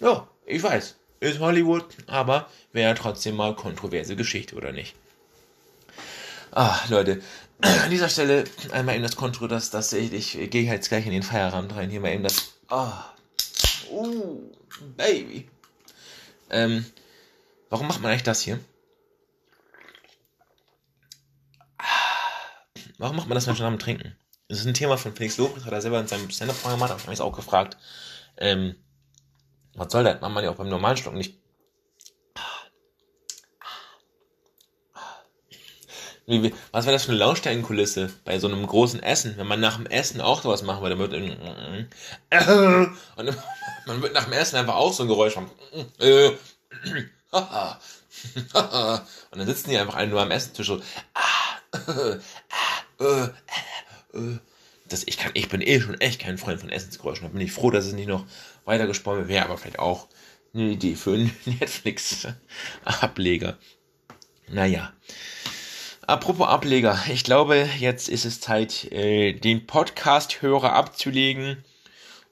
Ja, 0.00 0.26
ich 0.46 0.62
weiß, 0.62 0.96
ist 1.20 1.40
Hollywood, 1.40 1.84
aber 2.06 2.48
wäre 2.72 2.94
trotzdem 2.94 3.36
mal 3.36 3.54
kontroverse 3.54 4.16
Geschichte, 4.16 4.54
oder 4.56 4.72
nicht? 4.72 4.94
Ah, 6.52 6.78
Leute, 6.88 7.20
an 7.60 7.90
dieser 7.90 8.08
Stelle 8.08 8.44
einmal 8.70 8.94
eben 8.94 9.04
das 9.04 9.16
Kontro, 9.16 9.46
dass, 9.46 9.70
dass 9.70 9.92
ich, 9.92 10.12
ich 10.12 10.50
gehe 10.50 10.64
jetzt 10.64 10.88
gleich 10.88 11.06
in 11.06 11.12
den 11.12 11.22
Feierabend 11.22 11.74
rein. 11.74 11.90
Hier 11.90 12.00
mal 12.00 12.12
eben 12.12 12.22
das. 12.22 12.54
Ah, 12.68 13.04
uh, 13.90 14.40
Baby. 14.96 15.48
Ähm, 16.50 16.84
warum 17.70 17.86
macht 17.88 18.02
man 18.02 18.10
eigentlich 18.10 18.24
das 18.24 18.40
hier? 18.40 18.58
Warum 23.02 23.16
macht 23.16 23.26
man 23.26 23.34
das 23.34 23.44
schon 23.44 23.66
am 23.66 23.80
Trinken? 23.80 24.16
Das 24.46 24.60
ist 24.60 24.66
ein 24.66 24.74
Thema 24.74 24.96
von 24.96 25.12
Felix 25.12 25.36
Lobrecht, 25.36 25.66
hat 25.66 25.72
er 25.72 25.80
selber 25.80 25.98
in 25.98 26.06
seinem 26.06 26.30
Stand-Up-Programm 26.30 26.76
gemacht, 26.76 26.90
habe 26.90 27.00
ich 27.00 27.08
mich 27.08 27.20
auch 27.20 27.34
gefragt. 27.34 27.76
Ähm, 28.36 28.76
was 29.74 29.90
soll 29.90 30.04
das? 30.04 30.20
Macht 30.20 30.32
man 30.32 30.44
ja 30.44 30.50
auch 30.50 30.54
beim 30.54 30.68
normalen 30.68 30.96
Schluck 30.96 31.14
nicht. 31.14 31.36
Was 36.70 36.86
wäre 36.86 36.94
das 36.94 37.06
für 37.06 37.10
eine 37.10 37.18
Lautstärkenkulisse 37.18 38.12
bei 38.24 38.38
so 38.38 38.46
einem 38.46 38.64
großen 38.64 39.02
Essen, 39.02 39.36
wenn 39.36 39.48
man 39.48 39.58
nach 39.58 39.78
dem 39.78 39.86
Essen 39.86 40.20
auch 40.20 40.40
sowas 40.40 40.62
machen 40.62 40.82
würde, 40.82 41.08
dann 41.08 41.88
und 43.16 43.36
man 43.86 44.00
wird 44.00 44.14
nach 44.14 44.24
dem 44.26 44.32
Essen 44.34 44.54
einfach 44.58 44.76
auch 44.76 44.92
so 44.92 45.02
ein 45.02 45.08
Geräusch 45.08 45.34
haben. 45.34 45.50
und 45.98 46.20
dann 49.38 49.46
sitzen 49.46 49.70
die 49.70 49.78
einfach 49.78 49.96
alle 49.96 50.06
nur 50.06 50.22
am 50.22 50.30
Essenstisch 50.30 50.68
so. 50.68 50.80
Das, 54.88 55.04
ich, 55.06 55.16
kann, 55.16 55.30
ich 55.34 55.48
bin 55.48 55.60
eh 55.60 55.80
schon 55.80 56.00
echt 56.00 56.20
kein 56.20 56.38
Freund 56.38 56.60
von 56.60 56.68
Essensgeräuschen. 56.68 57.26
Da 57.26 57.32
bin 57.32 57.40
ich 57.40 57.50
froh, 57.52 57.70
dass 57.70 57.86
es 57.86 57.94
nicht 57.94 58.08
noch 58.08 58.26
weiter 58.64 58.86
gesponnen 58.86 59.26
wäre, 59.28 59.44
aber 59.44 59.58
vielleicht 59.58 59.78
auch 59.78 60.08
eine 60.54 60.72
Idee 60.72 60.96
für 60.96 61.14
einen 61.14 61.34
Netflix-Ableger. 61.46 63.56
Naja. 64.48 64.92
Apropos 66.06 66.48
Ableger, 66.48 66.98
ich 67.10 67.24
glaube, 67.24 67.68
jetzt 67.78 68.08
ist 68.08 68.24
es 68.24 68.40
Zeit, 68.40 68.90
äh, 68.92 69.32
den 69.32 69.66
Podcast-Hörer 69.66 70.72
abzulegen 70.72 71.64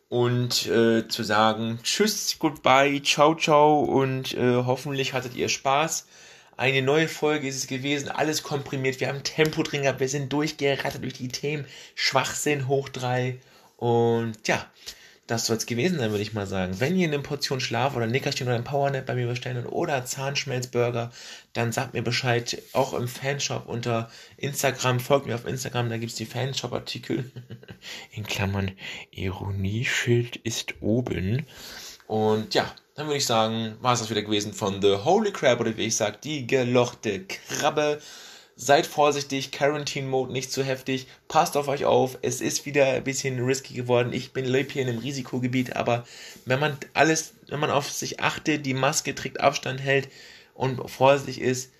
und 0.08 0.66
äh, 0.66 1.06
zu 1.06 1.22
sagen 1.22 1.78
Tschüss, 1.82 2.36
Goodbye, 2.40 3.00
Ciao, 3.02 3.36
Ciao 3.36 3.80
und 3.80 4.34
äh, 4.34 4.56
hoffentlich 4.56 5.14
hattet 5.14 5.36
ihr 5.36 5.48
Spaß. 5.48 6.06
Eine 6.60 6.82
neue 6.82 7.08
Folge 7.08 7.48
ist 7.48 7.56
es 7.56 7.66
gewesen, 7.68 8.10
alles 8.10 8.42
komprimiert, 8.42 9.00
wir 9.00 9.08
haben 9.08 9.22
Tempo 9.22 9.62
drin 9.62 9.80
gehabt, 9.80 9.98
wir 9.98 10.10
sind 10.10 10.30
durchgerattert 10.30 11.02
durch 11.02 11.14
die 11.14 11.28
Themen, 11.28 11.64
Schwachsinn 11.94 12.68
hoch 12.68 12.90
drei. 12.90 13.38
Und 13.78 14.34
ja, 14.46 14.70
das 15.26 15.46
soll 15.46 15.56
es 15.56 15.64
gewesen 15.64 15.98
sein, 15.98 16.10
würde 16.10 16.20
ich 16.20 16.34
mal 16.34 16.46
sagen. 16.46 16.78
Wenn 16.78 16.98
ihr 16.98 17.08
eine 17.08 17.20
Portion 17.20 17.62
Schlaf 17.62 17.96
oder 17.96 18.04
ein 18.04 18.10
Nickerchen 18.10 18.46
oder 18.46 18.56
ein 18.56 18.64
Powernap 18.64 19.06
bei 19.06 19.14
mir 19.14 19.26
bestellen 19.26 19.64
oder 19.64 20.04
Zahnschmelzburger, 20.04 21.10
dann 21.54 21.72
sagt 21.72 21.94
mir 21.94 22.02
Bescheid, 22.02 22.60
auch 22.74 22.92
im 22.92 23.08
Fanshop 23.08 23.66
unter 23.66 24.10
Instagram, 24.36 25.00
folgt 25.00 25.28
mir 25.28 25.36
auf 25.36 25.46
Instagram, 25.46 25.88
da 25.88 25.96
gibt 25.96 26.12
es 26.12 26.18
die 26.18 26.26
Fanshop-Artikel. 26.26 27.32
In 28.12 28.26
Klammern, 28.26 28.72
Ironieschild 29.12 30.36
ist 30.36 30.74
oben. 30.82 31.46
Und 32.06 32.52
ja, 32.52 32.70
dann 33.00 33.08
würde 33.08 33.16
ich 33.16 33.24
sagen, 33.24 33.76
war 33.80 33.94
es 33.94 34.00
das 34.00 34.10
wieder 34.10 34.20
gewesen 34.20 34.52
von 34.52 34.82
The 34.82 34.98
Holy 35.04 35.32
Crab 35.32 35.58
oder 35.60 35.74
wie 35.78 35.86
ich 35.86 35.96
sage, 35.96 36.18
die 36.22 36.46
gelochte 36.46 37.24
Krabbe. 37.24 37.98
Seid 38.56 38.86
vorsichtig, 38.86 39.52
Quarantine 39.52 40.06
Mode 40.06 40.34
nicht 40.34 40.52
zu 40.52 40.62
heftig. 40.62 41.06
Passt 41.26 41.56
auf 41.56 41.68
euch 41.68 41.86
auf. 41.86 42.18
Es 42.20 42.42
ist 42.42 42.66
wieder 42.66 42.92
ein 42.92 43.02
bisschen 43.02 43.42
risky 43.42 43.72
geworden. 43.72 44.12
Ich 44.12 44.34
bin 44.34 44.44
lebe 44.44 44.70
hier 44.70 44.82
in 44.82 44.88
einem 44.90 44.98
Risikogebiet, 44.98 45.76
aber 45.76 46.04
wenn 46.44 46.60
man 46.60 46.76
alles, 46.92 47.32
wenn 47.48 47.58
man 47.58 47.70
auf 47.70 47.90
sich 47.90 48.20
achtet, 48.20 48.66
die 48.66 48.74
Maske 48.74 49.14
trägt, 49.14 49.40
Abstand 49.40 49.80
hält 49.80 50.10
und 50.52 50.90
vorsichtig 50.90 51.40
ist, 51.40 51.72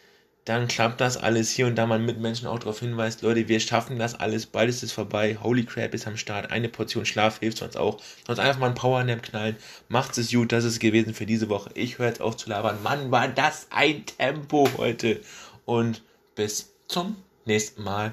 dann 0.50 0.66
klappt 0.66 1.00
das 1.00 1.16
alles 1.16 1.50
hier 1.50 1.68
und 1.68 1.76
da 1.76 1.86
man 1.86 2.04
Mitmenschen 2.04 2.48
auch 2.48 2.58
darauf 2.58 2.80
hinweist, 2.80 3.22
Leute, 3.22 3.46
wir 3.46 3.60
schaffen 3.60 4.00
das 4.00 4.16
alles, 4.16 4.46
bald 4.46 4.68
ist 4.68 4.90
vorbei, 4.90 5.38
Holy 5.40 5.64
Crap 5.64 5.94
ist 5.94 6.08
am 6.08 6.16
Start, 6.16 6.50
eine 6.50 6.68
Portion 6.68 7.06
Schlaf 7.06 7.38
hilft 7.38 7.62
uns 7.62 7.76
auch, 7.76 8.00
sonst 8.26 8.40
einfach 8.40 8.58
mal 8.58 8.66
einen 8.66 8.74
Powernap 8.74 9.22
knallen, 9.22 9.56
macht 9.88 10.18
es 10.18 10.32
gut, 10.32 10.50
das 10.50 10.64
ist 10.64 10.72
es 10.72 10.78
gewesen 10.80 11.14
für 11.14 11.24
diese 11.24 11.48
Woche, 11.48 11.70
ich 11.74 11.98
höre 11.98 12.08
jetzt 12.08 12.20
auf 12.20 12.36
zu 12.36 12.50
labern, 12.50 12.82
Mann, 12.82 13.12
war 13.12 13.28
das 13.28 13.68
ein 13.70 14.04
Tempo 14.06 14.68
heute. 14.76 15.20
Und 15.66 16.02
bis 16.34 16.74
zum 16.88 17.14
nächsten 17.44 17.84
Mal. 17.84 18.12